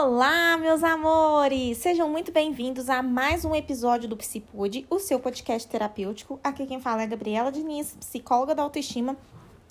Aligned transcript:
Olá, 0.00 0.56
meus 0.56 0.84
amores! 0.84 1.78
Sejam 1.78 2.08
muito 2.08 2.30
bem-vindos 2.30 2.88
a 2.88 3.02
mais 3.02 3.44
um 3.44 3.52
episódio 3.52 4.08
do 4.08 4.16
Psipod, 4.16 4.86
o 4.88 5.00
seu 5.00 5.18
podcast 5.18 5.68
terapêutico. 5.68 6.38
Aqui 6.44 6.66
quem 6.66 6.80
fala 6.80 7.02
é 7.02 7.06
Gabriela 7.08 7.50
Diniz, 7.50 7.96
psicóloga 7.98 8.54
da 8.54 8.62
autoestima. 8.62 9.16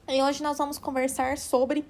E 0.05 0.21
hoje 0.21 0.43
nós 0.43 0.57
vamos 0.57 0.77
conversar 0.77 1.37
sobre 1.37 1.85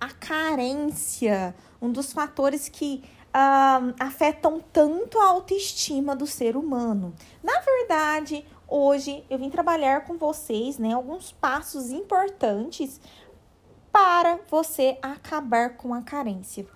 a 0.00 0.10
carência, 0.10 1.54
um 1.80 1.92
dos 1.92 2.12
fatores 2.12 2.68
que 2.68 3.04
uh, 3.28 3.94
afetam 4.00 4.60
tanto 4.72 5.16
a 5.20 5.28
autoestima 5.28 6.16
do 6.16 6.26
ser 6.26 6.56
humano. 6.56 7.14
Na 7.44 7.60
verdade, 7.60 8.44
hoje 8.66 9.24
eu 9.30 9.38
vim 9.38 9.50
trabalhar 9.50 10.04
com 10.04 10.18
vocês, 10.18 10.78
né, 10.78 10.94
alguns 10.94 11.30
passos 11.30 11.92
importantes 11.92 13.00
para 13.92 14.40
você 14.50 14.98
acabar 15.00 15.76
com 15.76 15.94
a 15.94 16.02
carência. 16.02 16.66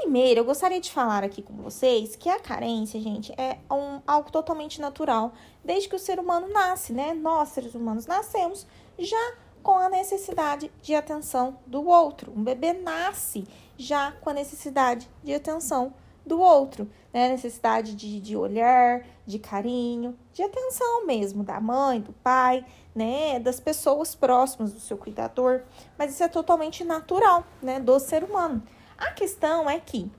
Primeiro, 0.00 0.40
eu 0.40 0.44
gostaria 0.46 0.80
de 0.80 0.90
falar 0.90 1.22
aqui 1.22 1.42
com 1.42 1.52
vocês 1.52 2.16
que 2.16 2.26
a 2.30 2.40
carência, 2.40 2.98
gente, 2.98 3.30
é 3.36 3.58
um, 3.70 4.00
algo 4.06 4.32
totalmente 4.32 4.80
natural 4.80 5.34
desde 5.62 5.86
que 5.86 5.94
o 5.94 5.98
ser 5.98 6.18
humano 6.18 6.48
nasce, 6.48 6.94
né? 6.94 7.12
Nós, 7.12 7.50
seres 7.50 7.74
humanos, 7.74 8.06
nascemos 8.06 8.66
já 8.98 9.34
com 9.62 9.76
a 9.76 9.90
necessidade 9.90 10.72
de 10.80 10.94
atenção 10.94 11.58
do 11.66 11.86
outro. 11.86 12.32
Um 12.34 12.42
bebê 12.42 12.72
nasce 12.72 13.44
já 13.76 14.12
com 14.12 14.30
a 14.30 14.32
necessidade 14.32 15.10
de 15.22 15.34
atenção 15.34 15.92
do 16.24 16.40
outro, 16.40 16.90
né? 17.12 17.28
Necessidade 17.28 17.94
de, 17.94 18.18
de 18.18 18.34
olhar, 18.34 19.04
de 19.26 19.38
carinho, 19.38 20.18
de 20.32 20.42
atenção 20.42 21.04
mesmo, 21.04 21.44
da 21.44 21.60
mãe, 21.60 22.00
do 22.00 22.14
pai, 22.14 22.64
né? 22.94 23.38
Das 23.38 23.60
pessoas 23.60 24.14
próximas 24.14 24.72
do 24.72 24.80
seu 24.80 24.96
cuidador. 24.96 25.64
Mas 25.98 26.12
isso 26.14 26.24
é 26.24 26.28
totalmente 26.28 26.82
natural, 26.82 27.44
né? 27.60 27.78
Do 27.78 28.00
ser 28.00 28.24
humano. 28.24 28.62
A 28.96 29.10
questão 29.12 29.68
é 29.68 29.78
que 29.78 30.10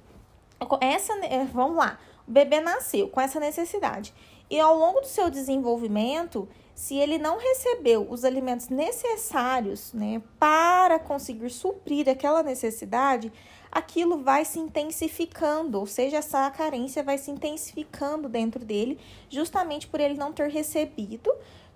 essa, 0.81 1.13
é, 1.25 1.43
vamos 1.45 1.77
lá, 1.77 1.99
o 2.27 2.31
bebê 2.31 2.59
nasceu 2.59 3.09
com 3.09 3.19
essa 3.19 3.39
necessidade. 3.39 4.13
E 4.49 4.59
ao 4.59 4.77
longo 4.77 5.01
do 5.01 5.07
seu 5.07 5.29
desenvolvimento, 5.29 6.47
se 6.75 6.95
ele 6.95 7.17
não 7.17 7.37
recebeu 7.37 8.07
os 8.09 8.23
alimentos 8.23 8.69
necessários, 8.69 9.93
né, 9.93 10.21
para 10.39 10.99
conseguir 10.99 11.49
suprir 11.49 12.09
aquela 12.09 12.43
necessidade, 12.43 13.31
aquilo 13.71 14.23
vai 14.23 14.45
se 14.45 14.59
intensificando, 14.59 15.79
ou 15.79 15.85
seja, 15.85 16.17
essa 16.17 16.49
carência 16.51 17.03
vai 17.03 17.17
se 17.17 17.31
intensificando 17.31 18.29
dentro 18.29 18.63
dele, 18.63 18.99
justamente 19.29 19.87
por 19.87 19.99
ele 19.99 20.15
não 20.15 20.31
ter 20.31 20.49
recebido 20.49 21.31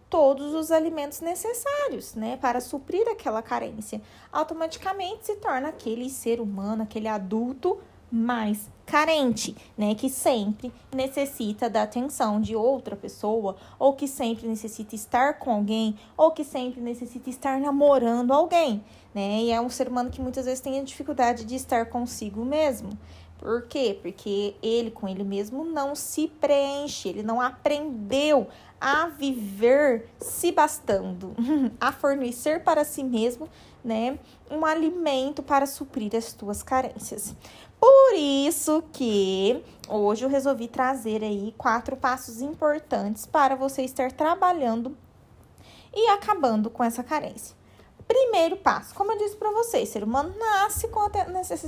todos 0.09 0.53
os 0.53 0.72
alimentos 0.72 1.22
necessários, 1.22 2.16
né, 2.16 2.38
para 2.38 2.61
suprir 2.61 3.08
aquela 3.09 3.41
carência. 3.41 4.02
Automaticamente 4.31 5.25
se 5.25 5.36
torna 5.36 5.69
aquele 5.69 6.09
ser 6.09 6.39
humano, 6.39 6.83
aquele 6.83 7.08
adulto 7.08 7.77
mais 8.09 8.69
carente, 8.86 9.53
né, 9.77 9.94
que 9.94 10.09
sempre 10.09 10.72
necessita 10.94 11.69
da 11.69 11.83
atenção 11.83 12.39
de 12.39 12.55
outra 12.55 12.95
pessoa, 12.95 13.58
ou 13.77 13.94
que 13.94 14.08
sempre 14.08 14.47
necessita 14.47 14.95
estar 14.95 15.39
com 15.39 15.52
alguém, 15.52 15.99
ou 16.16 16.31
que 16.31 16.45
sempre 16.45 16.80
necessita 16.80 17.30
estar 17.30 17.59
namorando 17.59 18.31
alguém, 18.31 18.81
né? 19.14 19.42
E 19.42 19.52
é 19.52 19.59
um 19.59 19.69
ser 19.69 19.89
humano 19.89 20.09
que 20.09 20.21
muitas 20.21 20.45
vezes 20.45 20.61
tem 20.61 20.80
a 20.80 20.83
dificuldade 20.83 21.44
de 21.44 21.55
estar 21.55 21.88
consigo 21.88 22.45
mesmo. 22.45 22.97
Por 23.38 23.64
quê? 23.67 23.99
Porque 24.02 24.55
ele 24.64 24.89
com 24.89 25.08
ele 25.08 25.23
mesmo 25.23 25.64
não 25.64 25.94
se 25.94 26.27
preenche, 26.27 27.09
ele 27.09 27.21
não 27.21 27.39
aprendeu 27.39 28.47
a 28.80 29.08
viver 29.08 30.09
se 30.20 30.52
bastando, 30.52 31.36
a 31.81 31.92
fornecer 31.92 32.64
para 32.64 32.83
si 32.83 33.03
mesmo, 33.03 33.50
né, 33.83 34.20
um 34.50 34.66
alimento 34.66 35.42
para 35.42 35.66
suprir 35.66 36.16
as 36.16 36.33
tuas 36.33 36.61
carências. 36.61 37.36
Por 37.80 38.14
isso 38.16 38.83
que 38.92 39.64
hoje 39.88 40.26
eu 40.26 40.30
resolvi 40.30 40.67
trazer 40.67 41.23
aí 41.23 41.54
quatro 41.58 41.95
passos 41.95 42.42
importantes 42.42 43.26
para 43.26 43.55
você 43.55 43.83
estar 43.83 44.11
trabalhando 44.11 44.98
e 45.94 46.09
acabando 46.09 46.70
com 46.70 46.83
essa 46.83 47.04
carência. 47.04 47.55
Primeiro 48.08 48.55
passo, 48.58 48.95
como 48.95 49.11
eu 49.11 49.17
disse 49.17 49.36
para 49.36 49.52
vocês, 49.52 49.89
ser 49.89 50.04
humano 50.04 50.33
nasce 50.38 50.88
com 50.88 51.09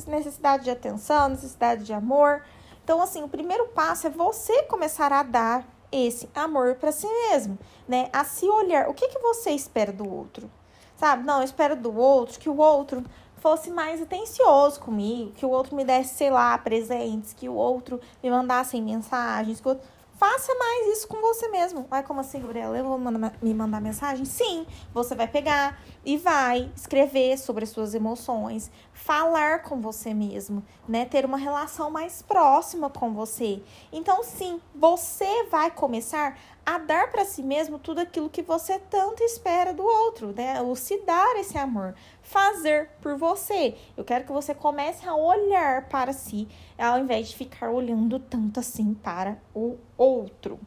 necessidade 0.07 0.63
de 0.63 0.71
atenção, 0.71 1.29
necessidade 1.29 1.83
de 1.83 1.93
amor. 1.93 2.43
Então, 2.83 3.01
assim, 3.01 3.21
o 3.23 3.27
primeiro 3.27 3.67
passo 3.67 4.07
é 4.07 4.09
você 4.09 4.63
começar 4.63 5.11
a 5.11 5.21
dar 5.21 5.67
esse 5.91 6.29
amor 6.33 6.75
para 6.75 6.91
si 6.91 7.07
mesmo, 7.07 7.57
né? 7.87 8.09
A 8.13 8.23
se 8.23 8.47
olhar. 8.47 8.89
O 8.89 8.93
que, 8.93 9.07
que 9.07 9.19
você 9.19 9.51
espera 9.51 9.91
do 9.91 10.07
outro? 10.07 10.49
Sabe? 10.95 11.23
Não, 11.23 11.39
eu 11.39 11.45
espero 11.45 11.75
do 11.75 11.95
outro 11.97 12.39
que 12.39 12.49
o 12.49 12.57
outro 12.57 13.03
fosse 13.37 13.71
mais 13.71 14.01
atencioso 14.01 14.79
comigo, 14.81 15.31
que 15.31 15.45
o 15.45 15.49
outro 15.49 15.75
me 15.75 15.85
desse, 15.85 16.15
sei 16.15 16.29
lá, 16.29 16.57
presentes, 16.57 17.33
que 17.33 17.47
o 17.47 17.53
outro 17.53 17.99
me 18.21 18.29
mandasse 18.29 18.79
mensagens, 18.81 19.61
que 19.61 19.67
o 19.67 19.71
outro 19.71 19.87
Faça 20.19 20.53
mais 20.53 20.97
isso 20.97 21.07
com 21.07 21.21
você 21.21 21.47
mesmo. 21.47 21.87
Ai, 21.89 22.03
como 22.03 22.19
assim, 22.19 22.41
Gabriela? 22.41 22.77
Eu 22.77 22.83
vou 22.83 22.99
me 22.99 23.53
mandar 23.53 23.79
mensagem? 23.79 24.25
Sim, 24.25 24.67
você 24.93 25.15
vai 25.15 25.29
pegar 25.29 25.81
e 26.03 26.17
vai 26.17 26.69
escrever 26.75 27.37
sobre 27.37 27.63
as 27.63 27.69
suas 27.69 27.95
emoções, 27.95 28.69
falar 28.91 29.63
com 29.63 29.79
você 29.79 30.13
mesmo, 30.13 30.61
né? 30.85 31.05
Ter 31.05 31.23
uma 31.23 31.37
relação 31.37 31.89
mais 31.89 32.21
próxima 32.21 32.89
com 32.89 33.13
você. 33.13 33.63
Então, 33.93 34.21
sim, 34.21 34.59
você 34.75 35.45
vai 35.45 35.71
começar 35.71 36.37
a 36.65 36.77
dar 36.77 37.09
para 37.09 37.23
si 37.23 37.41
mesmo 37.41 37.79
tudo 37.79 37.99
aquilo 37.99 38.29
que 38.29 38.41
você 38.41 38.77
tanto 38.77 39.23
espera 39.23 39.73
do 39.73 39.83
outro, 39.83 40.33
né? 40.35 40.61
O 40.61 40.75
se 40.75 40.97
dar 41.05 41.37
esse 41.37 41.57
amor, 41.57 41.95
fazer 42.29 42.89
por 43.01 43.17
você. 43.17 43.75
Eu 43.97 44.05
quero 44.05 44.23
que 44.23 44.31
você 44.31 44.53
comece 44.53 45.07
a 45.07 45.15
olhar 45.15 45.89
para 45.89 46.13
si, 46.13 46.47
ao 46.77 46.99
invés 46.99 47.29
de 47.29 47.35
ficar 47.35 47.71
olhando 47.71 48.19
tanto 48.19 48.59
assim 48.59 48.93
para 48.93 49.39
o 49.53 49.77
outro. 49.97 50.59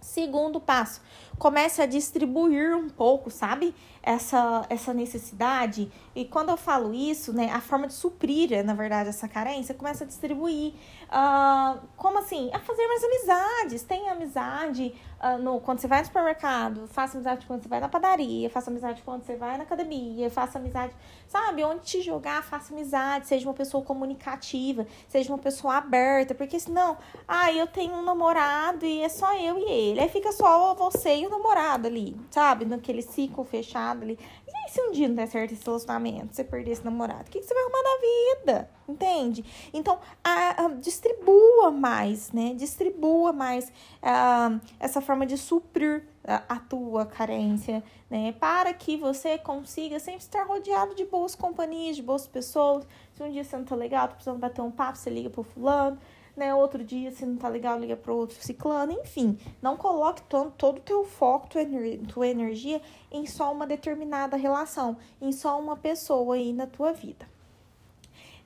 Segundo 0.00 0.60
passo, 0.60 1.02
comece 1.36 1.82
a 1.82 1.86
distribuir 1.86 2.76
um 2.76 2.88
pouco, 2.88 3.28
sabe? 3.28 3.74
Essa, 4.00 4.64
essa 4.70 4.94
necessidade. 4.94 5.90
E 6.14 6.24
quando 6.24 6.50
eu 6.50 6.56
falo 6.56 6.94
isso, 6.94 7.32
né, 7.32 7.50
a 7.50 7.60
forma 7.60 7.88
de 7.88 7.92
suprir, 7.92 8.64
na 8.64 8.72
verdade, 8.72 9.08
essa 9.08 9.26
carência, 9.26 9.74
começa 9.74 10.04
a 10.04 10.06
distribuir. 10.06 10.74
Uh, 11.08 11.80
como 11.96 12.20
assim? 12.20 12.48
A 12.52 12.60
fazer 12.60 12.86
mais 12.86 13.02
amizades. 13.02 13.82
Tem 13.82 14.08
amizade 14.08 14.94
uh, 15.22 15.38
no, 15.38 15.60
quando 15.60 15.78
você 15.78 15.86
vai 15.86 16.00
no 16.00 16.06
supermercado, 16.06 16.86
faça 16.88 17.16
amizade 17.16 17.46
quando 17.46 17.62
você 17.62 17.68
vai 17.68 17.80
na 17.80 17.88
padaria, 17.88 18.48
faça 18.50 18.70
amizade 18.70 19.02
quando 19.02 19.24
você 19.24 19.36
vai 19.36 19.56
na 19.56 19.64
academia, 19.64 20.30
faça 20.30 20.58
amizade, 20.58 20.94
sabe? 21.28 21.64
Onde 21.64 21.82
te 21.82 22.02
jogar, 22.02 22.42
faça 22.42 22.72
amizade, 22.72 23.26
seja 23.26 23.46
uma 23.48 23.54
pessoa 23.54 23.84
comunicativa, 23.84 24.86
seja 25.08 25.32
uma 25.32 25.38
pessoa 25.38 25.76
aberta, 25.76 26.34
porque 26.34 26.58
senão, 26.58 26.96
ah, 27.26 27.52
eu 27.52 27.66
tenho 27.66 27.94
um 27.94 28.02
namorado 28.02 28.84
e 28.84 29.02
é 29.02 29.08
só 29.08 29.34
eu 29.36 29.58
e 29.58 29.70
ele. 29.70 30.00
Aí 30.00 30.08
fica 30.08 30.32
só 30.32 30.74
você 30.74 31.16
e 31.16 31.26
o 31.26 31.30
namorado 31.30 31.86
ali, 31.86 32.16
sabe? 32.30 32.64
Naquele 32.64 33.02
ciclo 33.02 33.44
fechado 33.44 34.02
ali. 34.02 34.18
E 34.46 34.55
aí, 34.66 34.70
se 34.70 34.80
um 34.80 34.90
dia 34.90 35.08
não 35.08 35.14
der 35.14 35.28
certo 35.28 35.52
esse 35.52 35.64
relacionamento, 35.64 36.34
você 36.34 36.44
perder 36.44 36.72
esse 36.72 36.84
namorado, 36.84 37.22
o 37.22 37.30
que, 37.30 37.40
que 37.40 37.46
você 37.46 37.54
vai 37.54 37.62
arrumar 37.62 37.82
da 37.82 38.44
vida? 38.44 38.70
Entende? 38.88 39.44
Então, 39.72 39.98
a, 40.22 40.64
a, 40.64 40.68
distribua 40.74 41.70
mais, 41.70 42.32
né? 42.32 42.54
Distribua 42.54 43.32
mais 43.32 43.72
a, 44.02 44.58
essa 44.78 45.00
forma 45.00 45.26
de 45.26 45.36
suprir 45.36 46.04
a, 46.24 46.42
a 46.48 46.58
tua 46.58 47.06
carência, 47.06 47.82
né? 48.10 48.32
Para 48.32 48.72
que 48.74 48.96
você 48.96 49.38
consiga 49.38 49.98
sempre 49.98 50.20
estar 50.20 50.44
rodeado 50.44 50.94
de 50.94 51.04
boas 51.04 51.34
companhias, 51.34 51.96
de 51.96 52.02
boas 52.02 52.26
pessoas. 52.26 52.86
Se 53.14 53.22
um 53.22 53.30
dia 53.30 53.44
você 53.44 53.56
não 53.56 53.64
tá 53.64 53.74
legal, 53.74 54.08
tá 54.08 54.14
precisando 54.14 54.38
bater 54.38 54.62
um 54.62 54.70
papo, 54.70 54.98
você 54.98 55.10
liga 55.10 55.30
pro 55.30 55.42
fulano 55.42 55.98
né? 56.36 56.54
Outro 56.54 56.84
dia, 56.84 57.10
se 57.10 57.24
não 57.24 57.36
tá 57.36 57.48
legal, 57.48 57.78
liga 57.78 57.96
para 57.96 58.12
outro 58.12 58.36
ciclano, 58.40 58.92
enfim. 58.92 59.38
Não 59.62 59.76
coloque 59.76 60.22
todo, 60.22 60.50
todo 60.52 60.78
o 60.78 60.82
teu 60.82 61.04
foco, 61.04 61.48
tua, 61.48 61.62
tua 62.08 62.28
energia 62.28 62.80
em 63.10 63.26
só 63.26 63.52
uma 63.52 63.66
determinada 63.66 64.36
relação, 64.36 64.96
em 65.20 65.32
só 65.32 65.58
uma 65.58 65.76
pessoa 65.76 66.36
aí 66.36 66.52
na 66.52 66.66
tua 66.66 66.92
vida. 66.92 67.26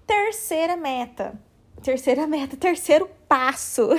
Terceira 0.07 0.77
meta. 0.77 1.39
Terceira 1.83 2.27
meta, 2.27 2.57
terceiro 2.57 3.11
passo. 3.31 3.91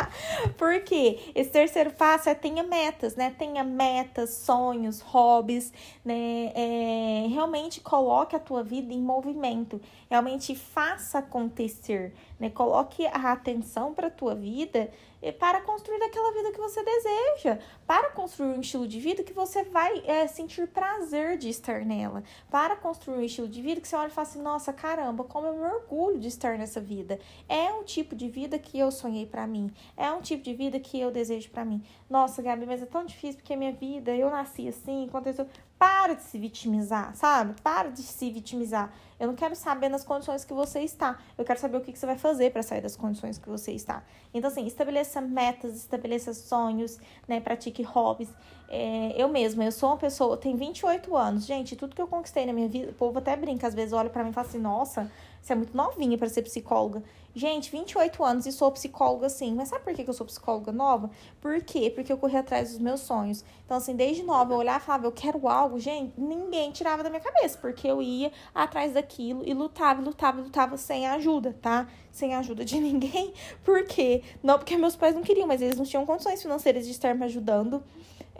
Porque 0.56 1.20
esse 1.34 1.50
terceiro 1.50 1.90
passo 1.90 2.30
é 2.30 2.34
tenha 2.34 2.62
metas, 2.62 3.14
né? 3.14 3.34
Tenha 3.38 3.62
metas, 3.62 4.30
sonhos, 4.30 5.02
hobbies, 5.02 5.70
né? 6.02 6.50
É, 6.54 7.26
realmente 7.28 7.82
coloque 7.82 8.34
a 8.34 8.38
tua 8.38 8.64
vida 8.64 8.94
em 8.94 9.02
movimento. 9.02 9.78
Realmente 10.08 10.54
faça 10.54 11.18
acontecer, 11.18 12.14
né? 12.38 12.48
Coloque 12.48 13.06
a 13.06 13.32
atenção 13.32 13.92
para 13.92 14.06
a 14.06 14.10
tua 14.10 14.34
vida 14.34 14.90
para 15.38 15.60
construir 15.60 16.02
aquela 16.02 16.32
vida 16.32 16.52
que 16.52 16.58
você 16.58 16.82
deseja, 16.82 17.58
para 17.86 18.10
construir 18.10 18.56
um 18.56 18.60
estilo 18.60 18.86
de 18.88 18.98
vida 18.98 19.22
que 19.22 19.32
você 19.32 19.64
vai 19.64 20.02
é, 20.06 20.26
sentir 20.26 20.68
prazer 20.68 21.36
de 21.36 21.48
estar 21.48 21.84
nela, 21.84 22.22
para 22.50 22.76
construir 22.76 23.18
um 23.18 23.22
estilo 23.22 23.48
de 23.48 23.60
vida 23.60 23.80
que 23.80 23.88
você 23.88 23.96
olha 23.96 24.08
e 24.08 24.10
fala 24.10 24.26
assim: 24.26 24.42
nossa, 24.42 24.72
caramba, 24.72 25.24
como 25.24 25.46
eu 25.46 25.54
me 25.54 25.64
orgulho 25.64 26.18
de 26.18 26.28
estar 26.28 26.56
nessa 26.56 26.80
vida. 26.80 27.18
É 27.48 27.72
um 27.72 27.84
tipo 27.84 28.14
de 28.14 28.28
vida 28.28 28.58
que 28.58 28.78
eu 28.78 28.90
sonhei 28.90 29.26
para 29.26 29.46
mim, 29.46 29.70
é 29.96 30.10
um 30.10 30.20
tipo 30.20 30.42
de 30.42 30.54
vida 30.54 30.80
que 30.80 30.98
eu 30.98 31.10
desejo 31.10 31.50
para 31.50 31.64
mim. 31.64 31.82
Nossa, 32.08 32.40
Gabi, 32.40 32.66
mas 32.66 32.82
é 32.82 32.86
tão 32.86 33.04
difícil 33.04 33.36
porque 33.36 33.54
a 33.54 33.56
minha 33.56 33.72
vida, 33.72 34.14
eu 34.14 34.30
nasci 34.30 34.68
assim, 34.68 35.06
aconteceu. 35.06 35.46
Para 35.80 36.12
de 36.12 36.22
se 36.24 36.38
vitimizar, 36.38 37.16
sabe? 37.16 37.58
Para 37.62 37.88
de 37.88 38.02
se 38.02 38.30
vitimizar. 38.30 38.92
Eu 39.18 39.28
não 39.28 39.34
quero 39.34 39.56
saber 39.56 39.88
nas 39.88 40.04
condições 40.04 40.44
que 40.44 40.52
você 40.52 40.80
está. 40.80 41.18
Eu 41.38 41.44
quero 41.44 41.58
saber 41.58 41.78
o 41.78 41.80
que, 41.80 41.98
você 41.98 42.04
vai 42.04 42.18
fazer 42.18 42.52
para 42.52 42.62
sair 42.62 42.82
das 42.82 42.96
condições 42.96 43.38
que 43.38 43.48
você 43.48 43.72
está. 43.72 44.02
Então, 44.34 44.50
assim, 44.50 44.66
estabeleça 44.66 45.22
metas, 45.22 45.74
estabeleça 45.76 46.34
sonhos, 46.34 46.98
né? 47.26 47.40
Pratique 47.40 47.82
hobbies. 47.82 48.28
É, 48.68 49.14
eu 49.16 49.26
mesma, 49.30 49.64
eu 49.64 49.72
sou 49.72 49.88
uma 49.88 49.96
pessoa, 49.96 50.36
tenho 50.36 50.58
28 50.58 51.16
anos. 51.16 51.46
Gente, 51.46 51.74
tudo 51.74 51.96
que 51.96 52.02
eu 52.02 52.06
conquistei 52.06 52.44
na 52.44 52.52
minha 52.52 52.68
vida, 52.68 52.90
o 52.90 52.94
povo 52.94 53.18
até 53.18 53.34
brinca, 53.34 53.66
às 53.66 53.74
vezes 53.74 53.94
olha 53.94 54.10
para 54.10 54.22
mim 54.22 54.30
e 54.30 54.32
fala 54.34 54.46
assim: 54.46 54.58
nossa, 54.58 55.10
você 55.40 55.52
é 55.52 55.56
muito 55.56 55.76
novinha 55.76 56.16
para 56.18 56.28
ser 56.28 56.42
psicóloga. 56.42 57.02
Gente, 57.34 57.70
28 57.70 58.24
anos 58.24 58.46
e 58.46 58.52
sou 58.52 58.72
psicóloga 58.72 59.28
sim. 59.28 59.54
Mas 59.54 59.68
sabe 59.68 59.84
por 59.84 59.94
que 59.94 60.08
eu 60.08 60.12
sou 60.12 60.26
psicóloga 60.26 60.72
nova? 60.72 61.10
Por 61.40 61.62
quê? 61.62 61.90
Porque 61.90 62.12
eu 62.12 62.18
corri 62.18 62.36
atrás 62.36 62.70
dos 62.70 62.78
meus 62.78 63.00
sonhos. 63.00 63.44
Então, 63.64 63.76
assim, 63.76 63.94
desde 63.94 64.24
nova 64.24 64.52
eu 64.52 64.58
olhava 64.58 64.82
e 64.82 64.86
falava, 64.86 65.06
eu 65.06 65.12
quero 65.12 65.48
algo, 65.48 65.78
gente, 65.78 66.12
ninguém 66.20 66.72
tirava 66.72 67.04
da 67.04 67.08
minha 67.08 67.20
cabeça, 67.20 67.56
porque 67.58 67.86
eu 67.86 68.02
ia 68.02 68.32
atrás 68.52 68.92
daquilo 68.92 69.44
e 69.46 69.54
lutava, 69.54 70.02
lutava, 70.02 70.40
lutava 70.40 70.76
sem 70.76 71.06
ajuda, 71.06 71.56
tá? 71.62 71.88
Sem 72.10 72.34
ajuda 72.34 72.64
de 72.64 72.78
ninguém. 72.80 73.32
Por 73.64 73.84
quê? 73.84 74.22
Não 74.42 74.58
porque 74.58 74.76
meus 74.76 74.96
pais 74.96 75.14
não 75.14 75.22
queriam, 75.22 75.46
mas 75.46 75.62
eles 75.62 75.76
não 75.76 75.84
tinham 75.84 76.04
condições 76.04 76.42
financeiras 76.42 76.84
de 76.84 76.90
estar 76.90 77.14
me 77.14 77.24
ajudando. 77.24 77.82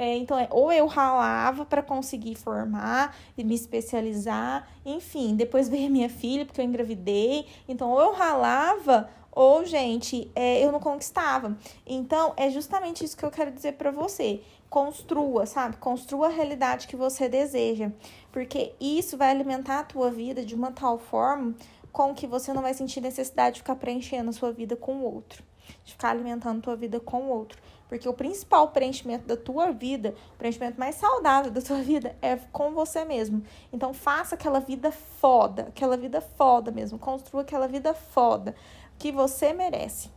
É, 0.01 0.17
então, 0.17 0.39
é, 0.39 0.49
ou 0.51 0.73
eu 0.73 0.87
ralava 0.87 1.67
para 1.67 1.83
conseguir 1.83 2.35
formar 2.35 3.15
e 3.37 3.45
me 3.45 3.55
especializar, 3.55 4.67
enfim. 4.83 5.37
Depois 5.37 5.69
veio 5.69 5.89
a 5.89 5.91
minha 5.91 6.09
filha, 6.09 6.47
porque 6.47 6.59
eu 6.59 6.65
engravidei. 6.65 7.47
Então, 7.69 7.91
ou 7.91 8.01
eu 8.01 8.15
ralava, 8.15 9.11
ou, 9.31 9.63
gente, 9.67 10.33
é, 10.35 10.65
eu 10.65 10.73
não 10.73 10.81
conquistava. 10.81 11.55
Então, 11.87 12.33
é 12.39 12.49
justamente 12.49 13.05
isso 13.05 13.15
que 13.15 13.23
eu 13.23 13.31
quero 13.31 13.51
dizer 13.51 13.75
para 13.75 13.91
você. 13.91 14.41
Construa, 14.71 15.45
sabe? 15.45 15.77
Construa 15.77 16.29
a 16.29 16.31
realidade 16.31 16.89
que 16.89 16.97
você 16.97 17.29
deseja. 17.29 17.93
Porque 18.33 18.73
isso 18.81 19.19
vai 19.19 19.31
alimentar 19.31 19.81
a 19.81 19.85
tua 19.85 20.11
vida 20.11 20.43
de 20.43 20.55
uma 20.55 20.73
tal 20.73 20.99
forma 20.99 21.55
com 21.93 22.15
que 22.15 22.27
você 22.27 22.55
não 22.55 22.63
vai 22.63 22.73
sentir 22.73 23.03
necessidade 23.03 23.57
de 23.57 23.61
ficar 23.61 23.77
preenchendo 23.77 24.31
a 24.31 24.33
sua 24.33 24.51
vida 24.51 24.75
com 24.77 24.95
o 24.95 25.15
outro. 25.15 25.45
De 25.85 25.93
ficar 25.93 26.09
alimentando 26.09 26.61
a 26.61 26.63
tua 26.63 26.77
vida 26.77 26.99
com 26.99 27.25
o 27.25 27.29
outro. 27.29 27.61
Porque 27.91 28.09
o 28.09 28.15
principal 28.15 28.69
preenchimento 28.69 29.27
da 29.27 29.37
tua 29.37 29.73
vida, 29.73 30.15
o 30.33 30.37
preenchimento 30.37 30.79
mais 30.79 30.95
saudável 30.95 31.51
da 31.51 31.61
tua 31.61 31.83
vida 31.83 32.17
é 32.23 32.37
com 32.37 32.71
você 32.71 33.05
mesmo. 33.05 33.43
Então 33.73 33.93
faça 33.93 34.37
aquela 34.37 34.61
vida 34.61 34.93
foda, 34.93 35.63
aquela 35.63 35.97
vida 35.97 36.21
foda 36.21 36.71
mesmo. 36.71 37.01
Construa 37.01 37.43
aquela 37.43 37.67
vida 37.67 37.93
foda 37.93 38.55
que 38.97 39.11
você 39.11 39.53
merece. 39.53 40.09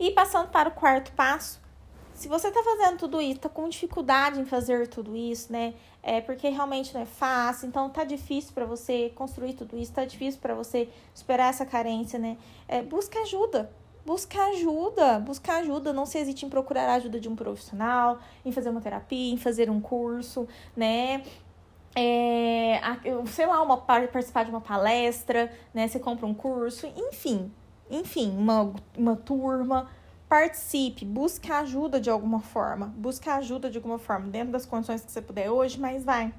E 0.00 0.10
passando 0.12 0.48
para 0.48 0.70
o 0.70 0.72
quarto 0.72 1.12
passo, 1.12 1.60
se 2.14 2.28
você 2.28 2.48
está 2.48 2.62
fazendo 2.62 2.96
tudo 2.96 3.20
isso, 3.20 3.36
está 3.36 3.50
com 3.50 3.68
dificuldade 3.68 4.40
em 4.40 4.46
fazer 4.46 4.88
tudo 4.88 5.14
isso, 5.14 5.52
né? 5.52 5.74
É 6.02 6.18
porque 6.22 6.48
realmente 6.48 6.94
não 6.94 7.02
é 7.02 7.06
fácil, 7.06 7.68
então 7.68 7.90
tá 7.90 8.04
difícil 8.04 8.54
para 8.54 8.64
você 8.64 9.12
construir 9.14 9.52
tudo 9.52 9.76
isso, 9.76 9.92
tá 9.92 10.06
difícil 10.06 10.40
para 10.40 10.54
você 10.54 10.88
superar 11.12 11.50
essa 11.50 11.66
carência, 11.66 12.18
né? 12.18 12.38
É, 12.66 12.80
busca 12.80 13.20
ajuda, 13.20 13.70
busca 14.08 14.42
ajuda, 14.42 15.18
busca 15.18 15.58
ajuda, 15.58 15.92
não 15.92 16.06
se 16.06 16.16
hesite 16.16 16.46
em 16.46 16.48
procurar 16.48 16.88
a 16.88 16.94
ajuda 16.94 17.20
de 17.20 17.28
um 17.28 17.36
profissional, 17.36 18.18
em 18.42 18.50
fazer 18.50 18.70
uma 18.70 18.80
terapia, 18.80 19.34
em 19.34 19.36
fazer 19.36 19.68
um 19.68 19.82
curso, 19.82 20.48
né? 20.74 21.22
É, 21.94 22.80
sei 23.26 23.44
lá, 23.44 23.60
uma, 23.60 23.76
participar 23.76 24.44
de 24.44 24.50
uma 24.50 24.62
palestra, 24.62 25.52
né? 25.74 25.86
Você 25.86 25.98
compra 26.00 26.24
um 26.24 26.32
curso, 26.32 26.90
enfim, 26.96 27.52
enfim, 27.90 28.34
uma, 28.34 28.72
uma 28.96 29.14
turma. 29.14 29.90
Participe, 30.26 31.04
busque 31.04 31.52
ajuda 31.52 32.00
de 32.00 32.08
alguma 32.08 32.40
forma, 32.40 32.86
busque 32.96 33.28
ajuda 33.28 33.68
de 33.68 33.76
alguma 33.76 33.98
forma, 33.98 34.28
dentro 34.28 34.52
das 34.52 34.64
condições 34.64 35.02
que 35.02 35.12
você 35.12 35.20
puder 35.20 35.50
hoje, 35.50 35.78
mas 35.78 36.02
vai, 36.02 36.32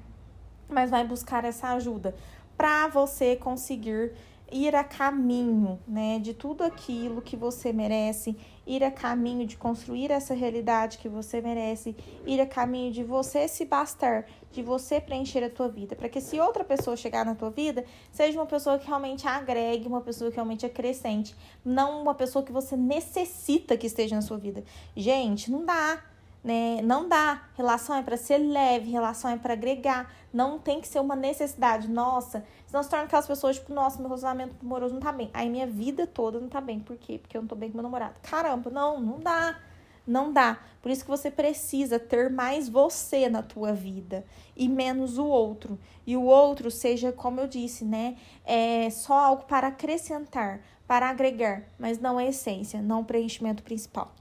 mas 0.68 0.90
vai 0.90 1.04
buscar 1.04 1.44
essa 1.44 1.68
ajuda 1.74 2.16
para 2.56 2.88
você 2.88 3.36
conseguir 3.36 4.12
ir 4.50 4.74
a 4.74 4.82
caminho, 4.82 5.78
né, 5.86 6.18
de 6.18 6.34
tudo 6.34 6.62
aquilo 6.62 7.22
que 7.22 7.36
você 7.36 7.72
merece, 7.72 8.36
ir 8.66 8.82
a 8.84 8.90
caminho 8.90 9.46
de 9.46 9.56
construir 9.56 10.10
essa 10.10 10.34
realidade 10.34 10.98
que 10.98 11.08
você 11.08 11.40
merece, 11.40 11.96
ir 12.26 12.40
a 12.40 12.46
caminho 12.46 12.92
de 12.92 13.02
você 13.02 13.46
se 13.48 13.64
bastar, 13.64 14.26
de 14.50 14.62
você 14.62 15.00
preencher 15.00 15.42
a 15.44 15.50
tua 15.50 15.68
vida, 15.68 15.94
para 15.94 16.08
que 16.08 16.20
se 16.20 16.40
outra 16.40 16.64
pessoa 16.64 16.96
chegar 16.96 17.24
na 17.24 17.34
tua 17.34 17.50
vida, 17.50 17.84
seja 18.10 18.38
uma 18.38 18.46
pessoa 18.46 18.78
que 18.78 18.86
realmente 18.86 19.26
agregue, 19.26 19.86
uma 19.86 20.00
pessoa 20.00 20.30
que 20.30 20.36
realmente 20.36 20.66
acrescente, 20.66 21.34
não 21.64 22.02
uma 22.02 22.14
pessoa 22.14 22.44
que 22.44 22.52
você 22.52 22.76
necessita 22.76 23.76
que 23.76 23.86
esteja 23.86 24.16
na 24.16 24.22
sua 24.22 24.38
vida. 24.38 24.64
Gente, 24.96 25.50
não 25.50 25.64
dá 25.64 26.02
né? 26.42 26.80
Não 26.82 27.08
dá. 27.08 27.48
Relação 27.54 27.96
é 27.96 28.02
para 28.02 28.16
ser 28.16 28.38
leve, 28.38 28.90
relação 28.90 29.30
é 29.30 29.36
para 29.36 29.52
agregar. 29.52 30.12
Não 30.32 30.58
tem 30.58 30.80
que 30.80 30.88
ser 30.88 31.00
uma 31.00 31.14
necessidade. 31.14 31.88
Nossa, 31.88 32.44
senão 32.66 32.82
se 32.82 32.88
torna 32.88 33.04
aquelas 33.04 33.26
pessoas, 33.26 33.56
tipo, 33.56 33.72
nossa, 33.72 33.98
meu 33.98 34.08
relacionamento 34.08 34.54
amoroso 34.62 34.94
não 34.94 35.00
tá 35.00 35.12
bem. 35.12 35.30
Aí 35.32 35.48
minha 35.48 35.66
vida 35.66 36.06
toda 36.06 36.40
não 36.40 36.48
tá 36.48 36.60
bem. 36.60 36.80
Por 36.80 36.96
quê? 36.96 37.18
Porque 37.18 37.36
eu 37.36 37.42
não 37.42 37.48
tô 37.48 37.54
bem 37.54 37.70
com 37.70 37.76
meu 37.76 37.82
namorado. 37.82 38.14
Caramba, 38.22 38.70
não, 38.70 39.00
não 39.00 39.18
dá. 39.18 39.58
Não 40.06 40.32
dá. 40.32 40.58
Por 40.80 40.90
isso 40.90 41.04
que 41.04 41.10
você 41.10 41.30
precisa 41.30 41.98
ter 41.98 42.30
mais 42.30 42.68
você 42.68 43.28
na 43.28 43.42
tua 43.42 43.72
vida 43.72 44.24
e 44.56 44.68
menos 44.68 45.18
o 45.18 45.26
outro. 45.26 45.78
E 46.06 46.16
o 46.16 46.22
outro 46.22 46.70
seja, 46.70 47.12
como 47.12 47.40
eu 47.40 47.46
disse, 47.46 47.84
né? 47.84 48.16
É 48.44 48.88
só 48.90 49.18
algo 49.18 49.44
para 49.44 49.68
acrescentar, 49.68 50.62
para 50.86 51.08
agregar, 51.10 51.64
mas 51.78 52.00
não 52.00 52.18
a 52.18 52.24
essência, 52.24 52.80
não 52.80 53.02
o 53.02 53.04
preenchimento 53.04 53.62
principal. 53.62 54.12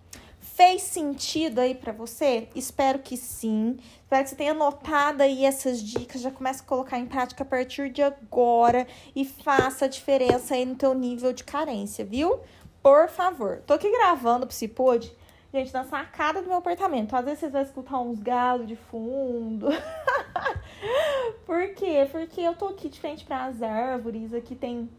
Fez 0.59 0.81
sentido 0.81 1.59
aí 1.59 1.73
para 1.73 1.93
você? 1.93 2.49
Espero 2.53 2.99
que 2.99 3.15
sim. 3.15 3.77
Espero 4.01 4.23
que 4.23 4.29
você 4.29 4.35
tenha 4.35 4.53
notado 4.53 5.21
aí 5.21 5.45
essas 5.45 5.81
dicas, 5.81 6.19
já 6.19 6.31
comece 6.31 6.61
a 6.61 6.65
colocar 6.65 6.99
em 6.99 7.05
prática 7.05 7.43
a 7.43 7.45
partir 7.45 7.89
de 7.89 8.01
agora 8.01 8.85
e 9.15 9.23
faça 9.23 9.85
a 9.85 9.87
diferença 9.87 10.55
aí 10.55 10.65
no 10.65 10.75
teu 10.75 10.93
nível 10.93 11.31
de 11.31 11.45
carência, 11.45 12.03
viu? 12.03 12.41
Por 12.83 13.07
favor. 13.07 13.61
Tô 13.65 13.73
aqui 13.73 13.89
gravando 13.89 14.43
o 14.43 14.49
Psipode, 14.49 15.15
gente, 15.53 15.73
na 15.73 15.85
sacada 15.85 16.41
do 16.41 16.49
meu 16.49 16.57
apartamento. 16.57 17.15
Às 17.15 17.23
vezes 17.23 17.39
vocês 17.39 17.53
vão 17.53 17.61
escutar 17.61 18.01
uns 18.01 18.19
galos 18.19 18.67
de 18.67 18.75
fundo. 18.75 19.69
Por 21.47 21.73
quê? 21.73 22.05
Porque 22.11 22.41
eu 22.41 22.53
tô 22.53 22.67
aqui 22.67 22.89
de 22.89 22.99
frente 22.99 23.23
para 23.23 23.45
as 23.45 23.61
árvores, 23.61 24.33
aqui 24.33 24.55
tem 24.55 24.89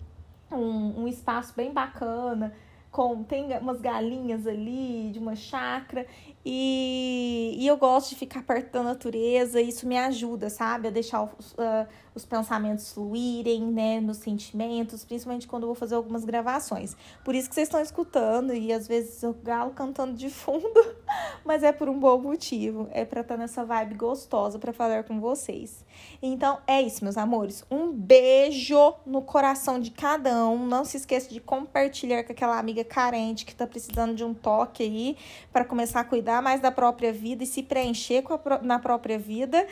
um, 0.51 1.03
um 1.03 1.07
espaço 1.07 1.53
bem 1.55 1.71
bacana 1.71 2.51
com 2.91 3.23
tem 3.23 3.57
umas 3.59 3.81
galinhas 3.81 4.47
ali 4.47 5.11
de 5.13 5.19
uma 5.19 5.37
chácara 5.37 6.07
e, 6.45 7.55
e 7.59 7.67
eu 7.67 7.77
gosto 7.77 8.11
de 8.11 8.17
ficar 8.17 8.43
perto 8.43 8.73
da 8.73 8.83
natureza, 8.83 9.61
isso 9.61 9.87
me 9.87 9.99
ajuda, 9.99 10.49
sabe, 10.49 10.89
a 10.89 10.91
deixar 10.91 11.23
os, 11.23 11.53
uh, 11.53 11.87
os 12.15 12.25
pensamentos 12.25 12.93
fluírem, 12.93 13.63
né, 13.63 14.01
nos 14.01 14.17
sentimentos, 14.19 15.05
principalmente 15.05 15.47
quando 15.47 15.65
eu 15.65 15.67
vou 15.67 15.75
fazer 15.75 15.97
algumas 15.97 16.25
gravações. 16.25 16.97
Por 17.23 17.35
isso 17.35 17.49
que 17.49 17.55
vocês 17.55 17.69
estão 17.69 17.81
escutando 17.81 18.55
e 18.55 18.73
às 18.73 18.89
vezes 18.89 19.23
o 19.23 19.35
galo 19.35 19.73
cantando 19.73 20.15
de 20.15 20.31
fundo, 20.31 20.73
mas 21.45 21.63
é 21.63 21.73
por 21.73 21.91
um 21.91 21.99
bom 22.01 22.19
motivo, 22.19 22.89
é 22.91 23.05
para 23.05 23.21
estar 23.21 23.35
tá 23.35 23.41
nessa 23.41 23.63
vibe 23.63 23.95
gostosa 23.97 24.59
para 24.59 24.73
falar 24.73 25.05
com 25.05 25.21
vocês. 25.21 25.85
Então 26.23 26.59
é 26.67 26.81
isso, 26.81 27.05
meus 27.05 27.19
amores. 27.19 27.65
Um 27.71 27.93
beijo 27.93 28.95
no 29.05 29.21
coração 29.21 29.79
de 29.79 29.91
cada 29.91 30.47
um. 30.47 30.67
Não 30.67 30.87
se 30.87 30.97
esqueça 30.97 31.29
de 31.29 31.41
compartilhar 31.41 32.25
com 32.25 32.33
aquela 32.33 32.59
amiga 32.59 32.83
carente 32.83 33.45
que 33.45 33.55
tá 33.55 33.67
precisando 33.67 34.15
de 34.15 34.25
um 34.25 34.33
toque 34.33 34.83
aí 34.83 35.17
para 35.53 35.65
começar 35.65 36.01
a 36.01 36.05
cuidar 36.05 36.30
cuidar 36.31 36.41
mais 36.41 36.61
da 36.61 36.71
própria 36.71 37.13
vida 37.13 37.43
e 37.43 37.47
se 37.47 37.63
preencher 37.63 38.23
a, 38.29 38.63
na 38.63 38.79
própria 38.79 39.19
vida. 39.19 39.67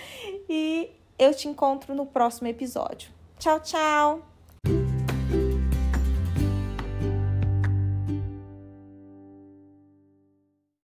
E 0.48 0.90
eu 1.18 1.32
te 1.32 1.46
encontro 1.46 1.94
no 1.94 2.04
próximo 2.04 2.48
episódio. 2.48 3.10
Tchau, 3.38 3.60
tchau! 3.60 4.27